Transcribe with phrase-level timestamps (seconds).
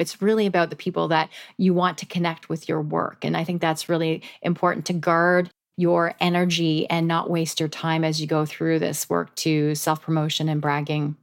[0.00, 3.24] It's really about the people that you want to connect with your work.
[3.24, 8.04] And I think that's really important to guard your energy and not waste your time
[8.04, 11.16] as you go through this work to self promotion and bragging.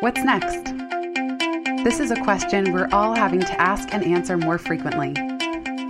[0.00, 0.64] What's next?
[1.84, 5.14] This is a question we're all having to ask and answer more frequently.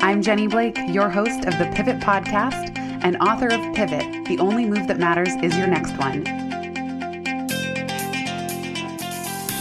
[0.00, 4.64] I'm Jenny Blake, your host of the Pivot Podcast and author of Pivot The Only
[4.64, 6.47] Move That Matters Is Your Next One.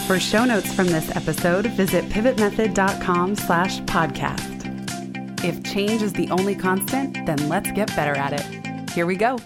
[0.07, 5.43] For show notes from this episode, visit pivotmethod.com slash podcast.
[5.43, 8.89] If change is the only constant, then let's get better at it.
[8.91, 9.37] Here we go.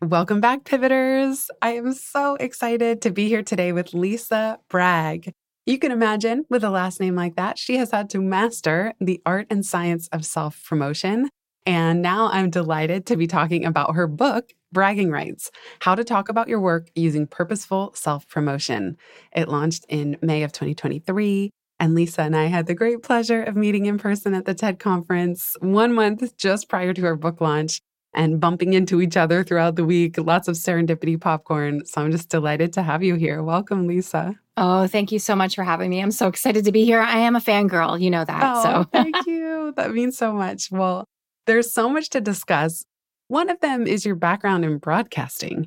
[0.00, 1.50] Welcome back, Pivoters.
[1.60, 5.32] I am so excited to be here today with Lisa Bragg.
[5.66, 9.20] You can imagine, with a last name like that, she has had to master the
[9.26, 11.30] art and science of self promotion.
[11.66, 15.50] And now I'm delighted to be talking about her book, Bragging Rights
[15.80, 18.96] How to Talk About Your Work Using Purposeful Self Promotion.
[19.34, 21.50] It launched in May of 2023.
[21.80, 24.78] And Lisa and I had the great pleasure of meeting in person at the TED
[24.80, 27.80] conference one month just prior to our book launch
[28.12, 30.18] and bumping into each other throughout the week.
[30.18, 31.86] Lots of serendipity popcorn.
[31.86, 33.42] So I'm just delighted to have you here.
[33.44, 34.34] Welcome, Lisa.
[34.56, 36.00] Oh, thank you so much for having me.
[36.00, 37.00] I'm so excited to be here.
[37.00, 38.00] I am a fangirl.
[38.00, 38.42] You know that.
[38.56, 39.72] Oh, so thank you.
[39.76, 40.72] That means so much.
[40.72, 41.04] Well,
[41.46, 42.84] there's so much to discuss.
[43.28, 45.66] One of them is your background in broadcasting.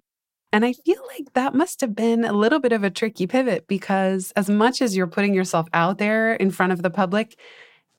[0.52, 3.68] And I feel like that must have been a little bit of a tricky pivot
[3.68, 7.40] because, as much as you're putting yourself out there in front of the public,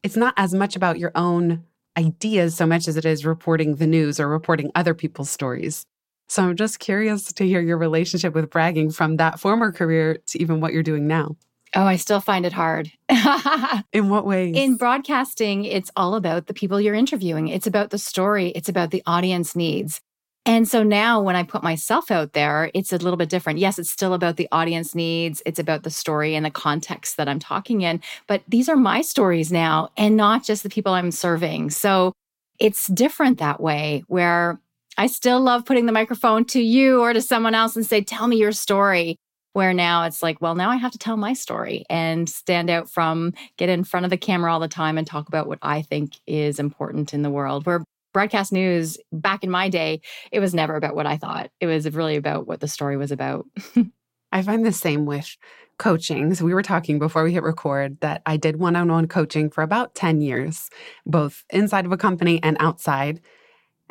[0.02, 1.64] it's not as much about your own
[1.96, 5.86] ideas so much as it is reporting the news or reporting other people's stories.
[6.28, 10.42] So I'm just curious to hear your relationship with bragging from that former career to
[10.42, 11.36] even what you're doing now.
[11.74, 12.92] Oh, I still find it hard.
[13.92, 14.54] In what ways?
[14.56, 17.48] In broadcasting, it's all about the people you're interviewing.
[17.48, 20.00] It's about the story, it's about the audience needs.
[20.44, 23.60] And so now when I put myself out there, it's a little bit different.
[23.60, 27.28] Yes, it's still about the audience needs, it's about the story and the context that
[27.28, 31.12] I'm talking in, but these are my stories now and not just the people I'm
[31.12, 31.70] serving.
[31.70, 32.12] So
[32.58, 34.60] it's different that way where
[34.98, 38.26] I still love putting the microphone to you or to someone else and say, Tell
[38.26, 39.16] me your story.
[39.52, 42.90] Where now it's like, well, now I have to tell my story and stand out
[42.90, 45.82] from, get in front of the camera all the time and talk about what I
[45.82, 47.66] think is important in the world.
[47.66, 51.50] Where broadcast news back in my day, it was never about what I thought.
[51.60, 53.46] It was really about what the story was about.
[54.32, 55.36] I find the same with
[55.78, 56.34] coaching.
[56.34, 59.50] So we were talking before we hit record that I did one on one coaching
[59.50, 60.70] for about 10 years,
[61.04, 63.20] both inside of a company and outside.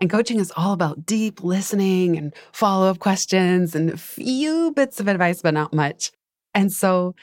[0.01, 4.99] And coaching is all about deep listening and follow up questions and a few bits
[4.99, 6.11] of advice, but not much.
[6.55, 7.13] And so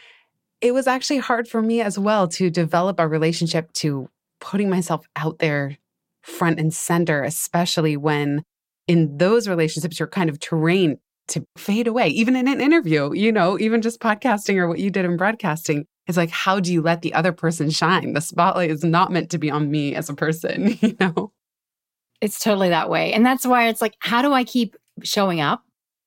[0.61, 4.09] it was actually hard for me as well to develop a relationship to
[4.41, 5.77] putting myself out there
[6.23, 8.45] front and center, especially when
[8.87, 13.33] in those relationships you're kind of trained to fade away, even in an interview, you
[13.33, 15.85] know, even just podcasting or what you did in broadcasting.
[16.07, 18.13] It's like, how do you let the other person shine?
[18.13, 21.33] The spotlight is not meant to be on me as a person, you know?
[22.21, 23.13] It's totally that way.
[23.13, 25.65] And that's why it's like, how do I keep showing up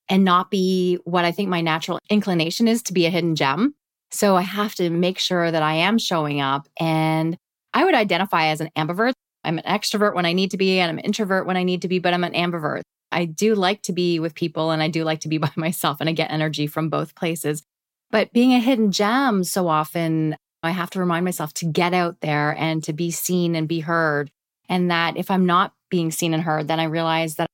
[0.10, 3.76] and not be what I think my natural inclination is to be a hidden gem?
[4.12, 6.68] So I have to make sure that I am showing up.
[6.80, 7.38] And
[7.74, 9.14] I would identify as an ambivert.
[9.44, 11.82] I'm an extrovert when I need to be, and I'm an introvert when I need
[11.84, 12.82] to be, but I'm an ambivert.
[13.12, 15.98] I do like to be with people and I do like to be by myself,
[16.00, 17.64] and I get energy from both places.
[18.12, 22.20] But being a hidden gem so often, I have to remind myself to get out
[22.22, 24.30] there and to be seen and be heard.
[24.70, 27.48] And that if I'm not being seen and heard, then I realize that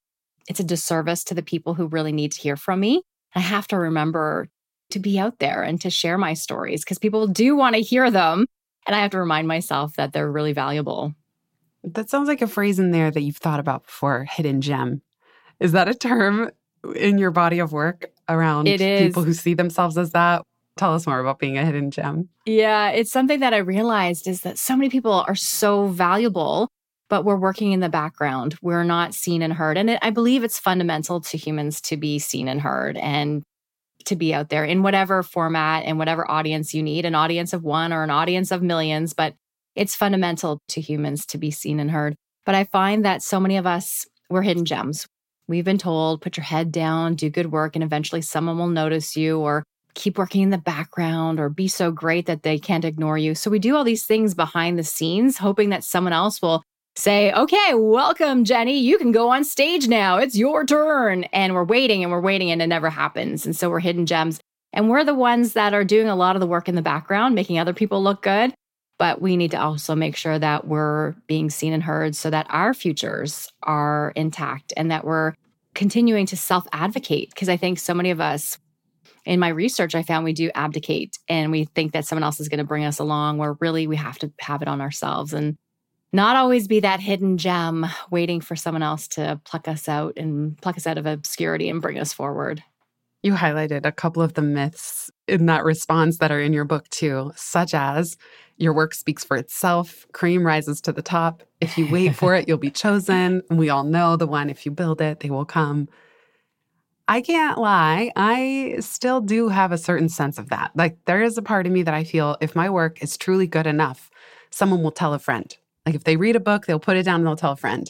[0.47, 3.01] it's a disservice to the people who really need to hear from me.
[3.35, 4.47] I have to remember
[4.91, 8.09] to be out there and to share my stories because people do want to hear
[8.09, 8.45] them.
[8.85, 11.13] And I have to remind myself that they're really valuable.
[11.83, 15.01] That sounds like a phrase in there that you've thought about before hidden gem.
[15.59, 16.51] Is that a term
[16.95, 19.07] in your body of work around it is.
[19.07, 20.43] people who see themselves as that?
[20.77, 22.29] Tell us more about being a hidden gem.
[22.45, 26.69] Yeah, it's something that I realized is that so many people are so valuable
[27.09, 28.55] but we're working in the background.
[28.61, 29.77] We're not seen and heard.
[29.77, 33.43] And it, I believe it's fundamental to humans to be seen and heard and
[34.05, 37.63] to be out there in whatever format and whatever audience you need an audience of
[37.63, 39.13] one or an audience of millions.
[39.13, 39.35] But
[39.75, 42.15] it's fundamental to humans to be seen and heard.
[42.45, 45.05] But I find that so many of us, we're hidden gems.
[45.47, 49.15] We've been told, put your head down, do good work, and eventually someone will notice
[49.15, 49.63] you, or
[49.93, 53.35] keep working in the background, or be so great that they can't ignore you.
[53.35, 56.63] So we do all these things behind the scenes, hoping that someone else will
[56.97, 58.79] say, okay, welcome, Jenny.
[58.79, 60.17] You can go on stage now.
[60.17, 61.25] It's your turn.
[61.25, 63.45] And we're waiting and we're waiting and it never happens.
[63.45, 64.39] And so we're hidden gems.
[64.73, 67.35] And we're the ones that are doing a lot of the work in the background,
[67.35, 68.53] making other people look good.
[68.97, 72.47] But we need to also make sure that we're being seen and heard so that
[72.49, 75.35] our futures are intact and that we're
[75.75, 77.29] continuing to self advocate.
[77.29, 78.57] Because I think so many of us,
[79.23, 82.49] in my research, I found we do abdicate and we think that someone else is
[82.49, 85.57] going to bring us along, where really we have to have it on ourselves and
[86.17, 90.57] not always be that hidden gem waiting for someone else to pluck us out and
[90.57, 92.63] pluck us out of obscurity and bring us forward.
[93.21, 96.89] You highlighted a couple of the myths in that response that are in your book
[96.89, 98.17] too, such as
[98.57, 101.43] your work speaks for itself, cream rises to the top.
[101.61, 103.43] If you wait for it, you'll be chosen.
[103.51, 105.87] We all know the one if you build it, they will come.
[107.07, 110.71] I can't lie, I still do have a certain sense of that.
[110.75, 113.45] Like, there is a part of me that I feel if my work is truly
[113.45, 114.09] good enough,
[114.49, 115.55] someone will tell a friend.
[115.87, 117.89] Like, if they read a book, they'll put it down and they'll tell a friend.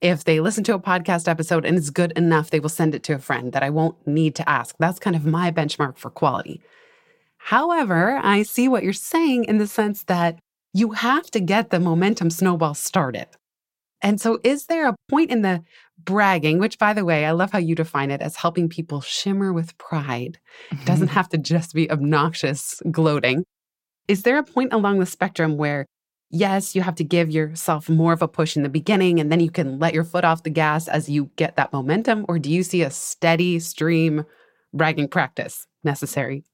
[0.00, 3.04] If they listen to a podcast episode and it's good enough, they will send it
[3.04, 4.74] to a friend that I won't need to ask.
[4.80, 6.60] That's kind of my benchmark for quality.
[7.36, 10.40] However, I see what you're saying in the sense that
[10.74, 13.28] you have to get the momentum snowball started.
[14.02, 15.62] And so, is there a point in the
[15.96, 19.52] bragging, which, by the way, I love how you define it as helping people shimmer
[19.52, 20.40] with pride?
[20.72, 23.44] It doesn't have to just be obnoxious gloating.
[24.08, 25.86] Is there a point along the spectrum where,
[26.30, 29.40] yes, you have to give yourself more of a push in the beginning and then
[29.40, 32.24] you can let your foot off the gas as you get that momentum?
[32.28, 34.24] Or do you see a steady stream
[34.72, 36.44] bragging practice necessary?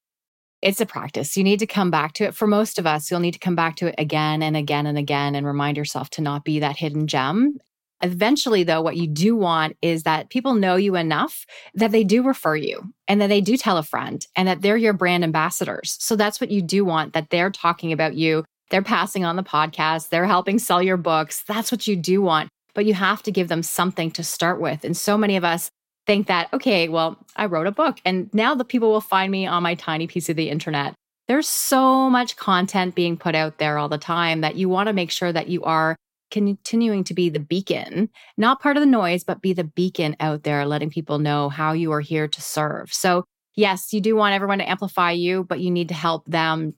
[0.63, 1.37] It's a practice.
[1.37, 2.35] You need to come back to it.
[2.35, 4.97] For most of us, you'll need to come back to it again and again and
[4.97, 7.59] again and remind yourself to not be that hidden gem.
[8.03, 12.23] Eventually, though, what you do want is that people know you enough that they do
[12.23, 15.97] refer you and that they do tell a friend and that they're your brand ambassadors.
[16.01, 18.45] So that's what you do want that they're talking about you.
[18.71, 21.43] They're passing on the podcast, they're helping sell your books.
[21.47, 22.49] That's what you do want.
[22.75, 24.85] But you have to give them something to start with.
[24.85, 25.71] And so many of us
[26.07, 29.47] think that, okay, well, I wrote a book and now the people will find me
[29.47, 30.95] on my tiny piece of the internet.
[31.29, 34.93] There's so much content being put out there all the time that you want to
[34.93, 35.97] make sure that you are
[36.31, 40.43] continuing to be the beacon, not part of the noise, but be the beacon out
[40.43, 42.93] there, letting people know how you are here to serve.
[42.93, 43.25] So,
[43.55, 46.75] yes, you do want everyone to amplify you, but you need to help them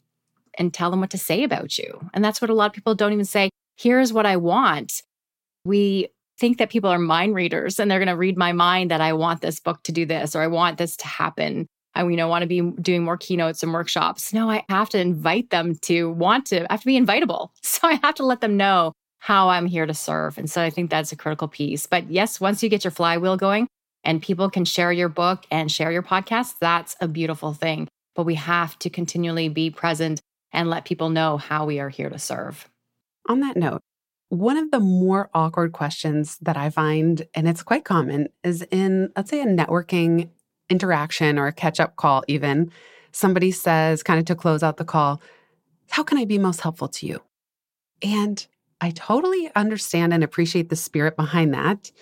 [0.58, 2.08] and tell them what to say about you.
[2.14, 3.50] And that's what a lot of people don't even say.
[3.76, 5.02] Here's what I want.
[5.64, 6.08] We
[6.38, 9.12] think that people are mind readers and they're going to read my mind that I
[9.12, 11.66] want this book to do this or I want this to happen.
[11.94, 14.32] I you know want to be doing more keynotes and workshops.
[14.32, 16.70] No, I have to invite them to want to.
[16.70, 17.50] I have to be invitable.
[17.62, 20.38] So I have to let them know how I'm here to serve.
[20.38, 21.86] And so I think that's a critical piece.
[21.86, 23.66] But yes, once you get your flywheel going
[24.04, 27.88] and people can share your book and share your podcast, that's a beautiful thing.
[28.14, 30.20] But we have to continually be present
[30.56, 32.68] and let people know how we are here to serve.
[33.28, 33.82] On that note,
[34.30, 39.10] one of the more awkward questions that I find, and it's quite common, is in,
[39.14, 40.30] let's say, a networking
[40.68, 42.72] interaction or a catch up call, even.
[43.12, 45.20] Somebody says, kind of to close out the call,
[45.90, 47.20] How can I be most helpful to you?
[48.02, 48.44] And
[48.80, 51.92] I totally understand and appreciate the spirit behind that.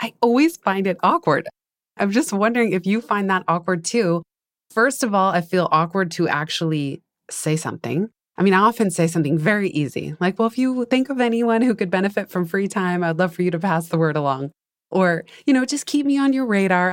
[0.00, 1.48] I always find it awkward.
[1.96, 4.22] I'm just wondering if you find that awkward too.
[4.70, 8.08] First of all, I feel awkward to actually say something.
[8.38, 11.62] I mean, I often say something very easy, like, well, if you think of anyone
[11.62, 14.50] who could benefit from free time, I'd love for you to pass the word along.
[14.90, 16.92] Or, you know, just keep me on your radar.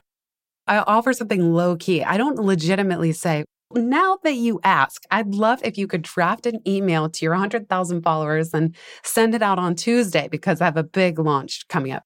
[0.68, 2.02] I offer something low key.
[2.02, 3.44] I don't legitimately say,
[3.76, 8.02] now that you ask, I'd love if you could draft an email to your 100,000
[8.02, 12.04] followers and send it out on Tuesday because I have a big launch coming up.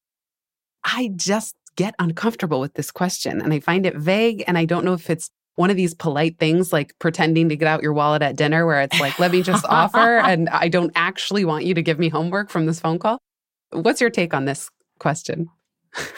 [0.83, 4.43] I just get uncomfortable with this question and I find it vague.
[4.47, 7.67] And I don't know if it's one of these polite things like pretending to get
[7.67, 10.91] out your wallet at dinner where it's like, let me just offer and I don't
[10.95, 13.17] actually want you to give me homework from this phone call.
[13.71, 15.49] What's your take on this question?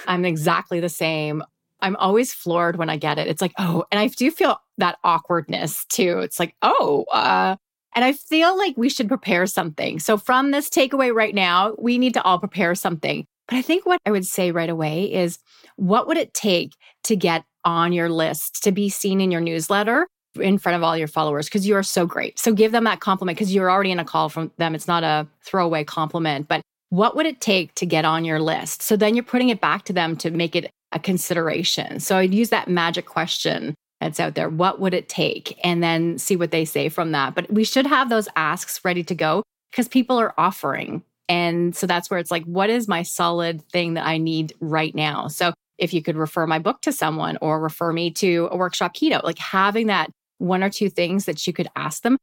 [0.08, 1.42] I'm exactly the same.
[1.80, 3.28] I'm always floored when I get it.
[3.28, 6.20] It's like, oh, and I do feel that awkwardness too.
[6.20, 7.56] It's like, oh, uh,
[7.96, 10.00] and I feel like we should prepare something.
[10.00, 13.26] So, from this takeaway right now, we need to all prepare something.
[13.48, 15.40] But I think what I would say right away is
[15.76, 20.08] what would it take to get on your list, to be seen in your newsletter
[20.40, 21.48] in front of all your followers?
[21.48, 22.40] Because you are so great.
[22.40, 24.76] So, give them that compliment because you're already in a call from them.
[24.76, 28.82] It's not a throwaway compliment, but what would it take to get on your list?
[28.82, 32.00] So then you're putting it back to them to make it a consideration.
[32.00, 34.50] So I'd use that magic question that's out there.
[34.50, 35.60] What would it take?
[35.64, 37.36] And then see what they say from that.
[37.36, 41.04] But we should have those asks ready to go because people are offering.
[41.28, 44.96] And so that's where it's like, what is my solid thing that I need right
[44.96, 45.28] now?
[45.28, 48.94] So if you could refer my book to someone or refer me to a workshop
[48.94, 52.18] keynote, like having that one or two things that you could ask them.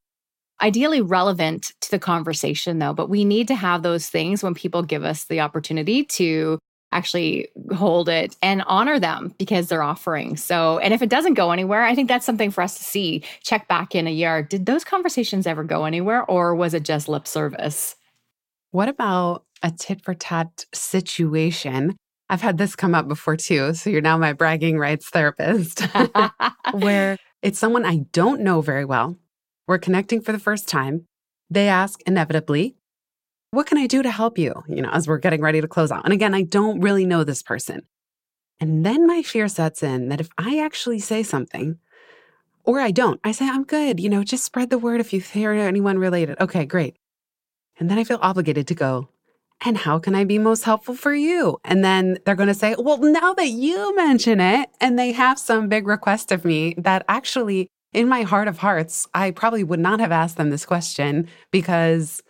[0.61, 4.83] Ideally relevant to the conversation, though, but we need to have those things when people
[4.83, 6.59] give us the opportunity to
[6.93, 10.37] actually hold it and honor them because they're offering.
[10.37, 13.23] So, and if it doesn't go anywhere, I think that's something for us to see.
[13.43, 14.43] Check back in a year.
[14.43, 17.97] Did those conversations ever go anywhere or was it just lip service?
[18.71, 21.97] What about a tit for tat situation?
[22.29, 23.75] I've had this come up before too.
[23.75, 25.87] So you're now my bragging rights therapist,
[26.73, 29.17] where It's someone I don't know very well.
[29.69, 31.07] We're connecting for the first time.
[31.49, 32.75] They ask inevitably,
[33.53, 34.65] What can I do to help you?
[34.69, 36.05] You know, as we're getting ready to close out.
[36.05, 37.83] And again, I don't really know this person.
[38.59, 41.79] And then my fear sets in that if I actually say something,
[42.65, 45.21] or I don't, I say, I'm good, you know, just spread the word if you
[45.21, 46.41] hear anyone related.
[46.41, 46.97] Okay, great.
[47.79, 49.09] And then I feel obligated to go,
[49.65, 51.59] and how can I be most helpful for you?
[51.65, 55.39] And then they're going to say, well, now that you mention it, and they have
[55.39, 59.81] some big request of me that actually, in my heart of hearts, I probably would
[59.81, 62.23] not have asked them this question because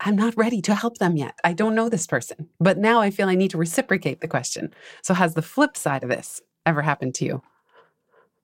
[0.00, 1.38] I'm not ready to help them yet.
[1.44, 2.48] I don't know this person.
[2.58, 4.72] But now I feel I need to reciprocate the question.
[5.02, 7.42] So, has the flip side of this ever happened to you?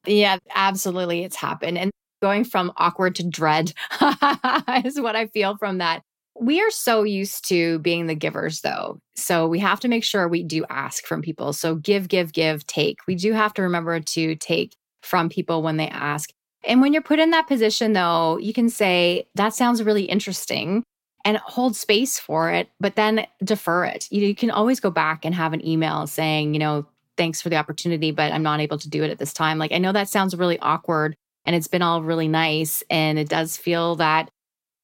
[0.06, 1.24] Yeah, absolutely.
[1.24, 1.78] It's happened.
[1.78, 1.90] And
[2.22, 3.72] going from awkward to dread
[4.84, 6.02] is what I feel from that.
[6.40, 9.00] We are so used to being the givers, though.
[9.16, 11.52] So we have to make sure we do ask from people.
[11.52, 12.98] So give, give, give, take.
[13.06, 16.30] We do have to remember to take from people when they ask.
[16.64, 20.82] And when you're put in that position, though, you can say, that sounds really interesting
[21.24, 24.06] and hold space for it, but then defer it.
[24.10, 27.48] You, you can always go back and have an email saying, you know, thanks for
[27.48, 29.58] the opportunity, but I'm not able to do it at this time.
[29.58, 32.82] Like, I know that sounds really awkward and it's been all really nice.
[32.90, 34.30] And it does feel that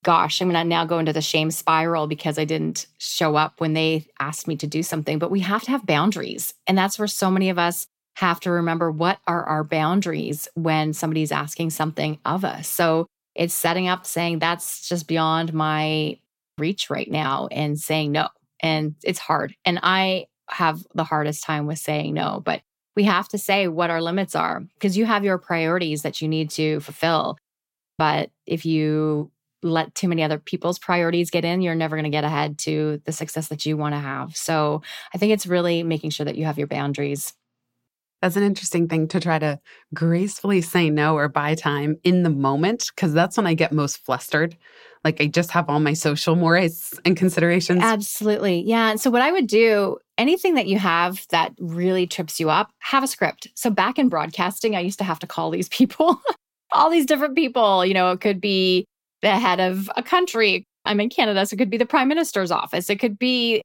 [0.05, 3.61] gosh, I'm going to now go into the shame spiral because I didn't show up
[3.61, 5.19] when they asked me to do something.
[5.19, 6.55] But we have to have boundaries.
[6.69, 10.93] And that's where so many of us have to remember what are our boundaries when
[10.93, 12.69] somebody's asking something of us.
[12.69, 16.19] So it's setting up saying that's just beyond my
[16.59, 18.29] reach right now and saying no.
[18.61, 19.57] And it's hard.
[19.65, 22.63] And I have the hardest time with saying no, but
[22.95, 26.29] we have to say what our limits are because you have your priorities that you
[26.29, 27.37] need to fulfill.
[27.99, 29.31] But if you
[29.65, 33.01] let too many other people's priorities get in, you're never going to get ahead to
[33.05, 34.37] the success that you want to have.
[34.37, 34.83] So
[35.15, 37.33] I think it's really making sure that you have your boundaries.
[38.23, 39.61] That's an interesting thing to try to
[39.93, 43.99] gracefully say no or buy time in the moment, because that's when I get most
[43.99, 44.57] flustered.
[45.05, 47.83] Like I just have all my social mores and considerations.
[47.83, 48.63] Absolutely.
[48.63, 48.91] Yeah.
[48.91, 52.71] And so what I would do, anything that you have that really trips you up,
[52.79, 53.49] have a script.
[53.55, 56.19] So back in broadcasting, I used to have to call these people,
[56.73, 57.85] all these different people.
[57.85, 58.87] You know, it could be
[59.25, 60.65] the head of a country.
[60.85, 62.91] I'm in Canada, so it could be the prime minister's office.
[62.91, 63.63] It could be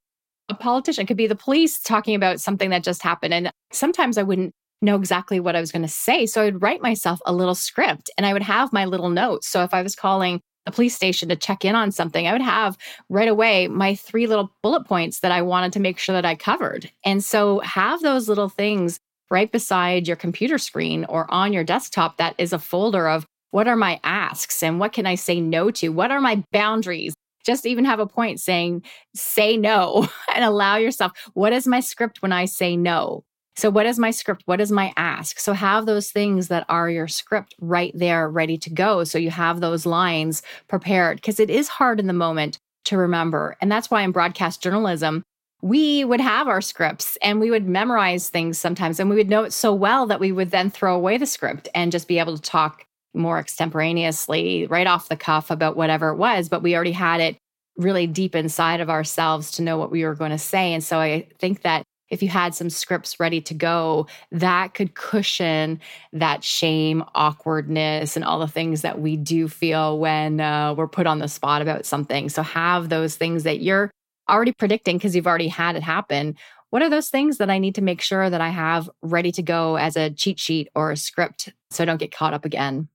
[0.48, 1.04] a politician.
[1.04, 3.34] It could be the police talking about something that just happened.
[3.34, 6.26] And sometimes I wouldn't know exactly what I was going to say.
[6.26, 9.48] So I would write myself a little script and I would have my little notes.
[9.48, 12.42] So if I was calling a police station to check in on something, I would
[12.42, 12.78] have
[13.10, 16.36] right away my three little bullet points that I wanted to make sure that I
[16.36, 16.90] covered.
[17.04, 19.00] And so have those little things
[19.30, 23.68] right beside your computer screen or on your desktop that is a folder of what
[23.68, 25.90] are my asks and what can I say no to?
[25.90, 27.14] What are my boundaries?
[27.46, 28.84] Just even have a point saying,
[29.16, 31.14] say no and allow yourself.
[31.34, 33.24] What is my script when I say no?
[33.56, 34.44] So, what is my script?
[34.46, 35.40] What is my ask?
[35.40, 39.04] So, have those things that are your script right there, ready to go.
[39.04, 43.58] So, you have those lines prepared because it is hard in the moment to remember.
[43.60, 45.24] And that's why in broadcast journalism,
[45.62, 49.44] we would have our scripts and we would memorize things sometimes and we would know
[49.44, 52.38] it so well that we would then throw away the script and just be able
[52.38, 56.92] to talk more extemporaneously, right off the cuff about whatever it was, but we already
[56.92, 57.38] had it
[57.78, 60.74] really deep inside of ourselves to know what we were going to say.
[60.74, 64.96] And so I think that if you had some scripts ready to go, that could
[64.96, 65.80] cushion
[66.12, 71.08] that shame, awkwardness, and all the things that we do feel when uh, we're put
[71.08, 72.30] on the spot about something.
[72.30, 73.92] So have those things that you're
[74.30, 76.36] already predicting because you've already had it happen.
[76.72, 79.42] What are those things that I need to make sure that I have ready to
[79.42, 82.90] go as a cheat sheet or a script so I don't get caught up again?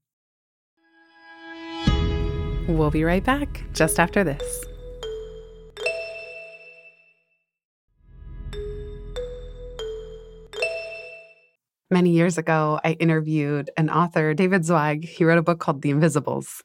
[2.68, 4.64] We'll be right back just after this.
[11.90, 15.06] Many years ago, I interviewed an author, David Zweig.
[15.06, 16.62] He wrote a book called The Invisibles.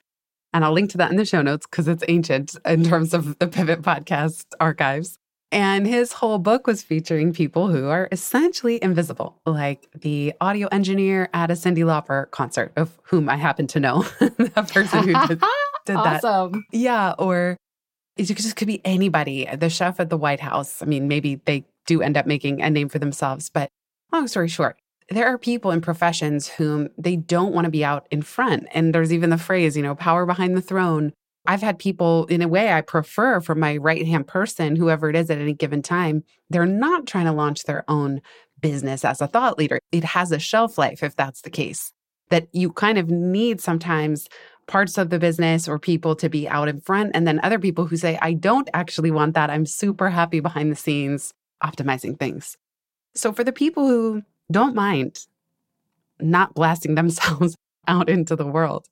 [0.54, 3.38] And I'll link to that in the show notes because it's ancient in terms of
[3.38, 5.20] the Pivot podcast archives.
[5.52, 11.28] And his whole book was featuring people who are essentially invisible, like the audio engineer
[11.34, 15.42] at a Cyndi Lauper concert, of whom I happen to know the person who did
[15.90, 16.52] did awesome.
[16.52, 16.78] that.
[16.78, 17.14] Yeah.
[17.20, 17.58] Or
[18.18, 19.48] it just could be anybody.
[19.54, 20.82] The chef at the White House.
[20.82, 23.70] I mean, maybe they do end up making a name for themselves, but
[24.12, 24.78] long story short,
[25.10, 28.68] there are people in professions whom they don't want to be out in front.
[28.74, 31.14] And there's even the phrase, you know, power behind the throne.
[31.48, 35.16] I've had people, in a way, I prefer for my right hand person, whoever it
[35.16, 38.22] is at any given time, they're not trying to launch their own
[38.62, 39.80] business as a thought leader.
[39.92, 41.92] It has a shelf life if that's the case.
[42.30, 44.28] That you kind of need sometimes
[44.70, 47.12] parts of the business or people to be out in front.
[47.14, 49.50] And then other people who say, I don't actually want that.
[49.50, 52.56] I'm super happy behind the scenes optimizing things.
[53.16, 54.22] So for the people who
[54.52, 55.26] don't mind
[56.20, 57.56] not blasting themselves
[57.88, 58.88] out into the world.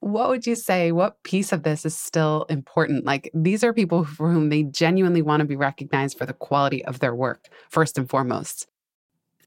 [0.00, 0.92] What would you say?
[0.92, 3.04] What piece of this is still important?
[3.04, 6.84] Like, these are people for whom they genuinely want to be recognized for the quality
[6.84, 8.68] of their work, first and foremost.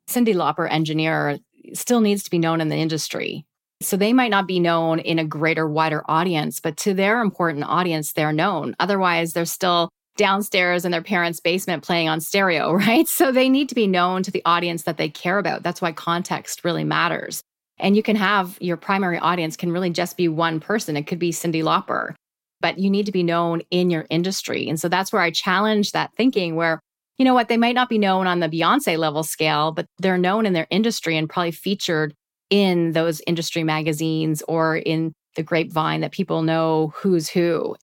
[0.07, 1.39] Cyndi Lauper, engineer,
[1.73, 3.45] still needs to be known in the industry.
[3.81, 7.65] So they might not be known in a greater, wider audience, but to their important
[7.65, 8.75] audience, they're known.
[8.79, 13.07] Otherwise, they're still downstairs in their parents' basement playing on stereo, right?
[13.07, 15.63] So they need to be known to the audience that they care about.
[15.63, 17.41] That's why context really matters.
[17.79, 20.95] And you can have your primary audience can really just be one person.
[20.95, 22.13] It could be Cyndi Lauper,
[22.59, 24.69] but you need to be known in your industry.
[24.69, 26.79] And so that's where I challenge that thinking where,
[27.17, 30.19] you know what, they might not be known on the Beyonce level scale, but they're
[30.19, 32.13] known in their industry and probably featured
[32.51, 37.75] in those industry magazines or in the grapevine that people know who's who.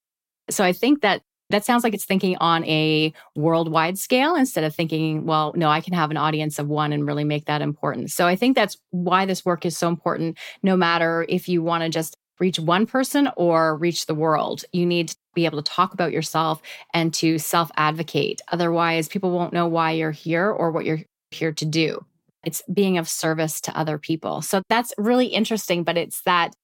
[0.50, 4.74] So I think that that sounds like it's thinking on a worldwide scale instead of
[4.74, 8.10] thinking, well, no, I can have an audience of one and really make that important.
[8.10, 11.84] So I think that's why this work is so important, no matter if you want
[11.84, 14.64] to just reach one person or reach the world.
[14.72, 16.60] You need to be able to talk about yourself
[16.92, 18.40] and to self advocate.
[18.52, 22.04] Otherwise, people won't know why you're here or what you're here to do.
[22.44, 24.42] It's being of service to other people.
[24.42, 26.54] So that's really interesting, but it's that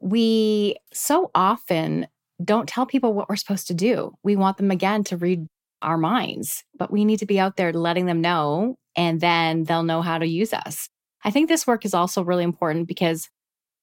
[0.00, 2.06] we so often
[2.44, 4.12] don't tell people what we're supposed to do.
[4.22, 5.46] We want them again to read
[5.82, 9.82] our minds, but we need to be out there letting them know, and then they'll
[9.82, 10.88] know how to use us.
[11.24, 13.28] I think this work is also really important because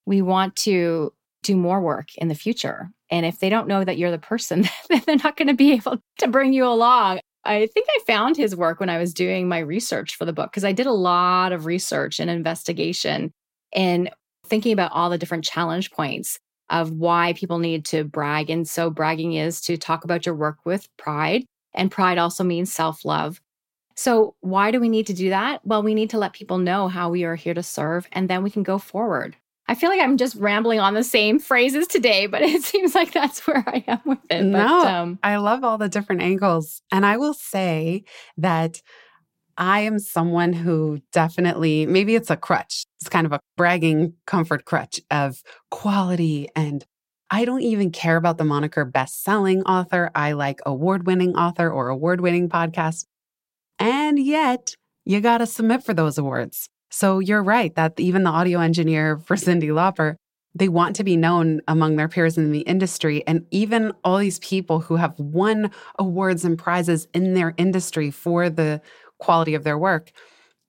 [0.06, 1.12] we want to
[1.44, 2.90] do more work in the future.
[3.10, 5.74] And if they don't know that you're the person, then they're not going to be
[5.74, 7.20] able to bring you along.
[7.46, 10.52] I think I found his work when I was doing my research for the book
[10.52, 13.32] because I did a lot of research and investigation
[13.74, 14.10] and
[14.46, 18.50] thinking about all the different challenge points of why people need to brag.
[18.50, 21.46] And so bragging is to talk about your work with pride.
[21.74, 23.40] And pride also means self love.
[23.98, 25.66] So, why do we need to do that?
[25.66, 28.44] Well, we need to let people know how we are here to serve, and then
[28.44, 29.38] we can go forward.
[29.68, 33.12] I feel like I'm just rambling on the same phrases today, but it seems like
[33.12, 34.44] that's where I am with it.
[34.44, 36.82] No, but, um, I love all the different angles.
[36.92, 38.04] And I will say
[38.38, 38.82] that
[39.58, 42.86] I am someone who definitely, maybe it's a crutch.
[43.00, 46.50] It's kind of a bragging comfort crutch of quality.
[46.56, 46.86] And
[47.32, 50.12] I don't even care about the moniker best selling author.
[50.14, 53.06] I like award winning author or award winning podcast.
[53.80, 54.76] And yet,
[55.06, 56.70] you got to submit for those awards.
[56.90, 60.16] So you're right that even the audio engineer for Cyndi Lauper,
[60.58, 63.26] they want to be known among their peers in the industry.
[63.28, 65.70] And even all these people who have won
[66.00, 68.82] awards and prizes in their industry for the
[69.20, 70.12] quality of their work.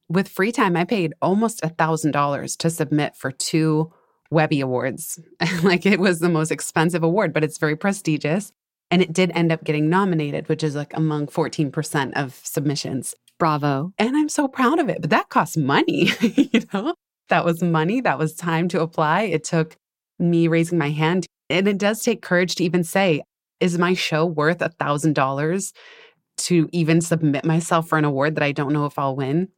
[0.09, 3.93] With free time, I paid almost a $1,000 to submit for two
[4.31, 5.21] Webby Awards.
[5.63, 8.53] like it was the most expensive award, but it's very prestigious.
[8.91, 13.15] And it did end up getting nominated, which is like among 14% of submissions.
[13.39, 13.93] Bravo.
[13.99, 15.01] And I'm so proud of it.
[15.01, 16.95] But that costs money, you know?
[17.29, 19.23] That was money, that was time to apply.
[19.23, 19.77] It took
[20.19, 21.27] me raising my hand.
[21.51, 23.23] And it does take courage to even say,
[23.61, 25.73] is my show worth a thousand dollars
[26.37, 29.49] to even submit myself for an award that I don't know if I'll win.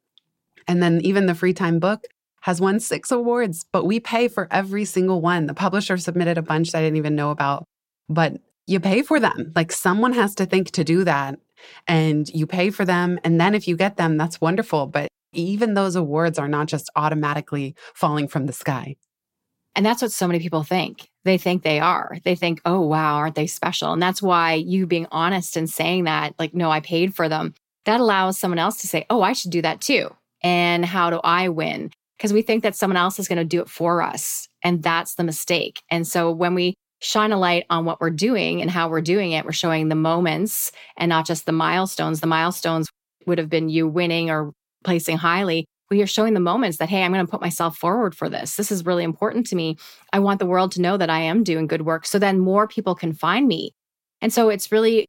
[0.66, 2.04] And then even the free time book
[2.42, 5.46] has won six awards, but we pay for every single one.
[5.46, 7.64] The publisher submitted a bunch that I didn't even know about,
[8.08, 9.52] but you pay for them.
[9.56, 11.38] Like someone has to think to do that
[11.86, 13.18] and you pay for them.
[13.24, 14.86] And then if you get them, that's wonderful.
[14.86, 18.96] But even those awards are not just automatically falling from the sky.
[19.76, 21.08] And that's what so many people think.
[21.24, 22.16] They think they are.
[22.24, 23.92] They think, oh, wow, aren't they special?
[23.92, 27.54] And that's why you being honest and saying that, like, no, I paid for them,
[27.84, 30.10] that allows someone else to say, oh, I should do that too.
[30.42, 31.90] And how do I win?
[32.16, 34.48] Because we think that someone else is going to do it for us.
[34.64, 35.82] And that's the mistake.
[35.90, 39.32] And so when we shine a light on what we're doing and how we're doing
[39.32, 42.20] it, we're showing the moments and not just the milestones.
[42.20, 42.88] The milestones
[43.26, 44.52] would have been you winning or
[44.84, 48.14] placing highly we are showing the moments that, hey, I'm going to put myself forward
[48.14, 48.56] for this.
[48.56, 49.76] This is really important to me.
[50.12, 52.68] I want the world to know that I am doing good work so then more
[52.68, 53.72] people can find me.
[54.20, 55.06] And so it's really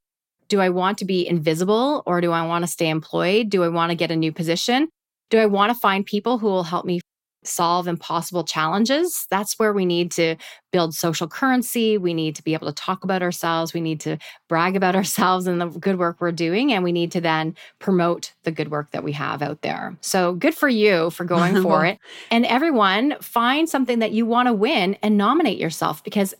[0.47, 3.49] do I want to be invisible or do I want to stay employed?
[3.49, 4.87] Do I want to get a new position?
[5.29, 7.01] Do I want to find people who will help me
[7.43, 9.25] solve impossible challenges.
[9.29, 10.35] That's where we need to
[10.71, 11.97] build social currency.
[11.97, 13.73] We need to be able to talk about ourselves.
[13.73, 16.73] We need to brag about ourselves and the good work we're doing.
[16.73, 19.97] And we need to then promote the good work that we have out there.
[20.01, 21.99] So good for you for going for it.
[22.31, 26.33] And everyone, find something that you want to win and nominate yourself because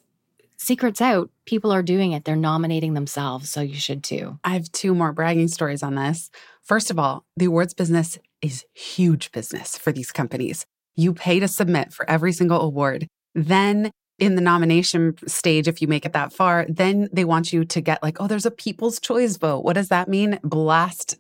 [0.58, 2.26] secrets out, people are doing it.
[2.26, 3.50] They're nominating themselves.
[3.50, 4.38] So you should too.
[4.44, 6.30] I have two more bragging stories on this.
[6.62, 10.66] First of all, the awards business is huge business for these companies.
[11.00, 13.08] You pay to submit for every single award.
[13.34, 17.64] Then in the nomination stage, if you make it that far, then they want you
[17.64, 19.64] to get like, oh, there's a people's choice vote.
[19.64, 20.40] What does that mean?
[20.44, 21.18] Blast.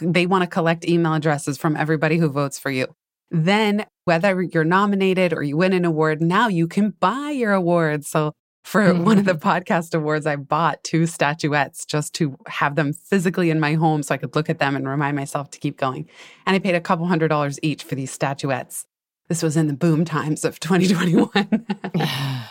[0.00, 2.86] They want to collect email addresses from everybody who votes for you.
[3.30, 8.06] Then whether you're nominated or you win an award, now you can buy your award.
[8.06, 8.32] So
[8.64, 9.04] for mm-hmm.
[9.04, 13.60] one of the podcast awards, I bought two statuettes just to have them physically in
[13.60, 16.08] my home so I could look at them and remind myself to keep going.
[16.46, 18.86] And I paid a couple hundred dollars each for these statuettes.
[19.28, 21.66] This was in the boom times of 2021.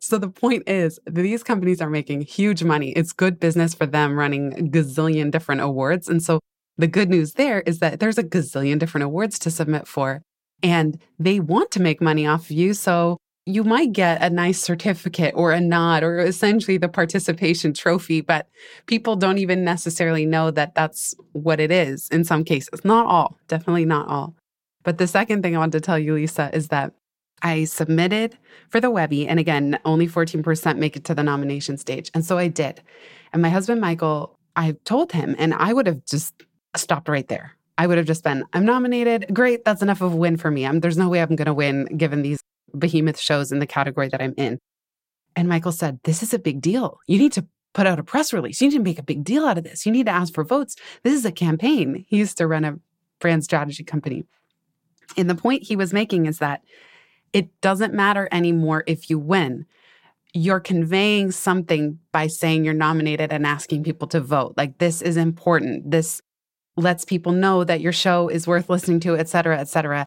[0.00, 2.92] so the point is, these companies are making huge money.
[2.92, 6.08] It's good business for them running a gazillion different awards.
[6.08, 6.40] And so
[6.76, 10.22] the good news there is that there's a gazillion different awards to submit for,
[10.62, 12.74] and they want to make money off of you.
[12.74, 18.20] So you might get a nice certificate or a nod or essentially the participation trophy,
[18.20, 18.48] but
[18.86, 22.84] people don't even necessarily know that that's what it is in some cases.
[22.84, 24.34] Not all, definitely not all.
[24.82, 26.92] But the second thing I wanted to tell you, Lisa, is that
[27.42, 28.36] I submitted
[28.68, 32.10] for the Webby, and again, only 14% make it to the nomination stage.
[32.14, 32.82] And so I did.
[33.32, 36.34] And my husband, Michael, I told him, and I would have just
[36.76, 37.56] stopped right there.
[37.78, 39.26] I would have just been, I'm nominated.
[39.32, 39.64] Great.
[39.64, 40.66] That's enough of a win for me.
[40.66, 42.40] I'm, there's no way I'm going to win given these
[42.76, 44.58] behemoth shows in the category that I'm in.
[45.34, 46.98] And Michael said, This is a big deal.
[47.06, 48.60] You need to put out a press release.
[48.60, 49.86] You need to make a big deal out of this.
[49.86, 50.76] You need to ask for votes.
[51.04, 52.04] This is a campaign.
[52.08, 52.78] He used to run a
[53.20, 54.24] brand strategy company.
[55.16, 56.62] And the point he was making is that
[57.32, 59.66] it doesn't matter anymore if you win.
[60.32, 64.54] You're conveying something by saying you're nominated and asking people to vote.
[64.56, 65.90] Like, this is important.
[65.90, 66.20] This
[66.76, 70.06] lets people know that your show is worth listening to, et cetera, et cetera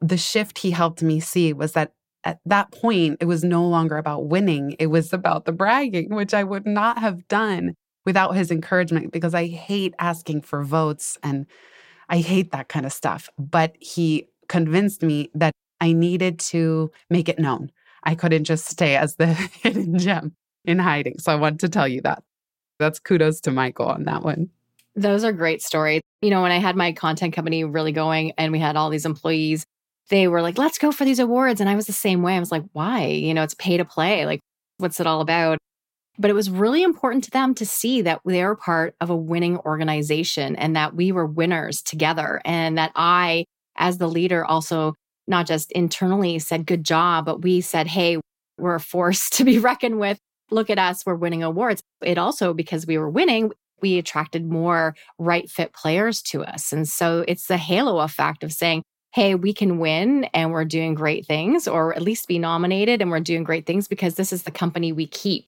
[0.00, 1.92] the shift he helped me see was that
[2.24, 4.74] at that point, it was no longer about winning.
[4.78, 9.32] It was about the bragging, which I would not have done without his encouragement because
[9.32, 11.46] I hate asking for votes and
[12.08, 13.28] I hate that kind of stuff.
[13.38, 17.70] But he convinced me that I needed to make it known.
[18.02, 19.26] I couldn't just stay as the
[19.62, 21.18] hidden gem in hiding.
[21.18, 22.22] So I wanted to tell you that.
[22.78, 24.50] That's kudos to Michael on that one.
[24.94, 26.02] Those are great stories.
[26.22, 29.06] You know, when I had my content company really going and we had all these
[29.06, 29.64] employees,
[30.08, 31.60] they were like, let's go for these awards.
[31.60, 32.36] And I was the same way.
[32.36, 33.06] I was like, why?
[33.06, 34.24] You know, it's pay to play.
[34.24, 34.40] Like,
[34.78, 35.58] what's it all about?
[36.18, 39.16] But it was really important to them to see that they were part of a
[39.16, 42.40] winning organization and that we were winners together.
[42.44, 43.44] And that I,
[43.76, 44.94] as the leader, also
[45.26, 48.18] not just internally said, good job, but we said, hey,
[48.58, 50.18] we're a force to be reckoned with.
[50.50, 51.82] Look at us, we're winning awards.
[52.02, 53.52] It also, because we were winning,
[53.82, 56.72] we attracted more right fit players to us.
[56.72, 60.94] And so it's the halo effect of saying, hey, we can win and we're doing
[60.94, 64.42] great things, or at least be nominated and we're doing great things because this is
[64.44, 65.46] the company we keep.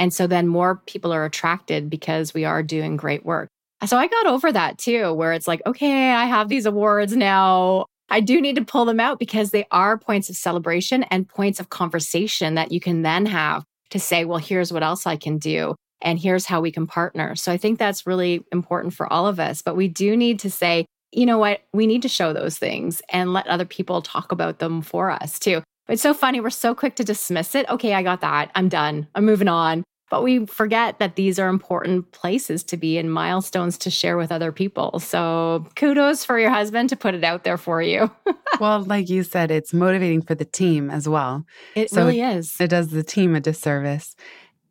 [0.00, 3.48] And so then more people are attracted because we are doing great work.
[3.84, 7.84] So I got over that too, where it's like, okay, I have these awards now.
[8.08, 11.60] I do need to pull them out because they are points of celebration and points
[11.60, 15.36] of conversation that you can then have to say, well, here's what else I can
[15.36, 15.74] do.
[16.00, 17.36] And here's how we can partner.
[17.36, 19.60] So I think that's really important for all of us.
[19.60, 21.60] But we do need to say, you know what?
[21.74, 25.38] We need to show those things and let other people talk about them for us
[25.38, 25.62] too.
[25.88, 26.40] It's so funny.
[26.40, 27.68] We're so quick to dismiss it.
[27.68, 28.50] Okay, I got that.
[28.54, 29.08] I'm done.
[29.14, 29.82] I'm moving on.
[30.10, 34.32] But we forget that these are important places to be and milestones to share with
[34.32, 34.98] other people.
[34.98, 38.10] So kudos for your husband to put it out there for you.
[38.60, 41.46] well, like you said, it's motivating for the team as well.
[41.76, 42.56] It so really is.
[42.60, 44.16] It does the team a disservice.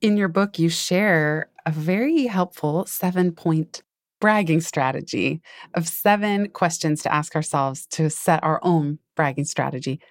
[0.02, 3.82] In your book, you share a very helpful seven point
[4.20, 5.42] bragging strategy
[5.74, 10.02] of seven questions to ask ourselves to set our own bragging strategy.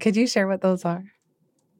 [0.00, 1.04] Could you share what those are?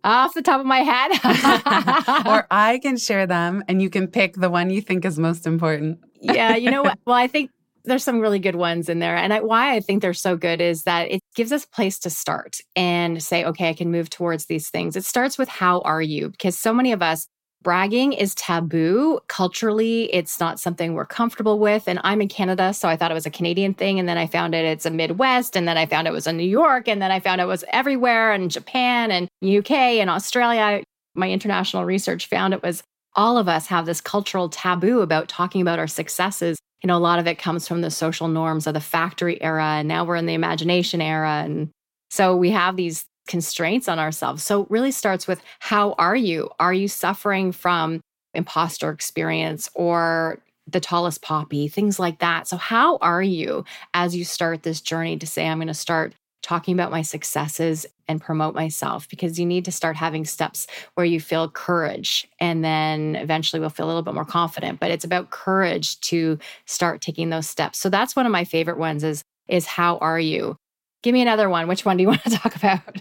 [0.06, 1.10] Off the top of my head.
[2.26, 5.46] or I can share them and you can pick the one you think is most
[5.46, 5.98] important.
[6.20, 6.98] yeah, you know what?
[7.06, 7.50] Well, I think
[7.84, 9.16] there's some really good ones in there.
[9.16, 12.10] And I, why I think they're so good is that it gives us place to
[12.10, 14.96] start and say, okay, I can move towards these things.
[14.96, 16.30] It starts with how are you?
[16.30, 17.28] Because so many of us
[17.66, 19.18] bragging is taboo.
[19.26, 23.14] Culturally it's not something we're comfortable with and i'm in canada so i thought it
[23.14, 25.84] was a canadian thing and then i found it it's a midwest and then i
[25.84, 29.10] found it was in new york and then i found it was everywhere and japan
[29.10, 30.84] and uk and australia.
[31.16, 32.84] My international research found it was
[33.16, 36.58] all of us have this cultural taboo about talking about our successes.
[36.84, 39.78] You know a lot of it comes from the social norms of the factory era
[39.78, 41.70] and now we're in the imagination era and
[42.10, 44.42] so we have these constraints on ourselves.
[44.42, 46.50] So it really starts with how are you?
[46.58, 48.00] Are you suffering from
[48.34, 52.48] imposter experience or the tallest poppy, things like that.
[52.48, 56.14] So, how are you as you start this journey to say, I'm going to start
[56.42, 59.08] talking about my successes and promote myself?
[59.08, 63.70] Because you need to start having steps where you feel courage and then eventually we'll
[63.70, 64.80] feel a little bit more confident.
[64.80, 67.78] But it's about courage to start taking those steps.
[67.78, 70.56] So, that's one of my favorite ones is, is how are you?
[71.02, 71.68] Give me another one.
[71.68, 73.00] Which one do you want to talk about?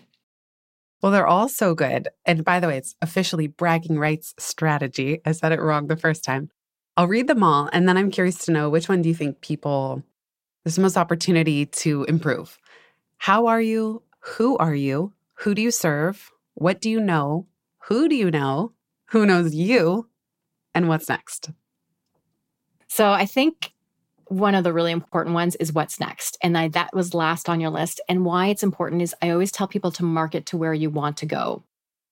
[1.02, 2.10] Well, they're all so good.
[2.26, 5.22] And by the way, it's officially bragging rights strategy.
[5.26, 6.50] I said it wrong the first time.
[6.98, 9.42] I'll read them all, and then I'm curious to know which one do you think
[9.42, 10.04] people
[10.66, 12.58] there's the most opportunity to improve.
[13.18, 14.02] How are you?
[14.22, 15.14] Who are you?
[15.36, 16.32] Who do you serve?
[16.56, 17.46] What do you know?
[17.88, 18.72] Who do you know?
[19.10, 20.10] Who knows you?
[20.74, 21.52] And what's next?
[22.88, 23.74] So I think
[24.28, 26.38] one of the really important ones is what's next.
[26.42, 28.02] And I, that was last on your list.
[28.10, 31.18] And why it's important is I always tell people to market to where you want
[31.18, 31.64] to go.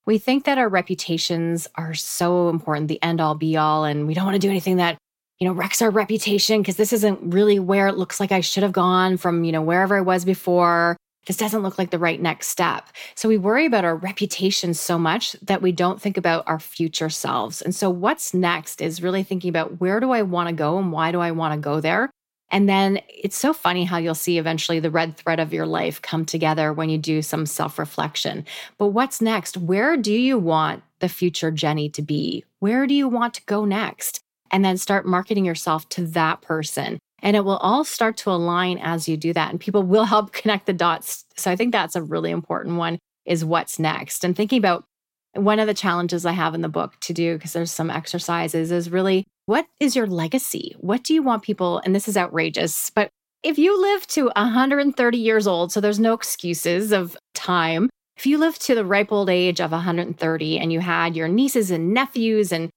[0.06, 4.14] We think that our reputations are so important, the end all be all, and we
[4.14, 4.98] don't want to do anything that,
[5.38, 8.62] you know, wrecks our reputation because this isn't really where it looks like I should
[8.62, 10.96] have gone from, you know, wherever I was before.
[11.26, 12.88] This doesn't look like the right next step.
[13.14, 17.10] So we worry about our reputation so much that we don't think about our future
[17.10, 17.62] selves.
[17.62, 20.92] And so what's next is really thinking about where do I want to go and
[20.92, 22.10] why do I want to go there?
[22.50, 26.00] And then it's so funny how you'll see eventually the red thread of your life
[26.02, 28.44] come together when you do some self reflection.
[28.78, 29.56] But what's next?
[29.56, 32.44] Where do you want the future Jenny to be?
[32.60, 34.20] Where do you want to go next?
[34.50, 36.98] And then start marketing yourself to that person.
[37.24, 39.50] And it will all start to align as you do that.
[39.50, 41.24] And people will help connect the dots.
[41.36, 44.22] So I think that's a really important one is what's next.
[44.22, 44.84] And thinking about
[45.32, 48.70] one of the challenges I have in the book to do, because there's some exercises,
[48.70, 50.76] is really what is your legacy?
[50.78, 51.80] What do you want people?
[51.84, 53.10] And this is outrageous, but
[53.42, 57.90] if you live to 130 years old, so there's no excuses of time.
[58.16, 61.70] If you live to the ripe old age of 130 and you had your nieces
[61.70, 62.70] and nephews and